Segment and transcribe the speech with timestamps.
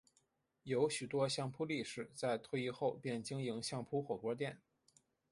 [0.63, 4.59] 有许多相扑力士在退役后便经营相扑火锅店。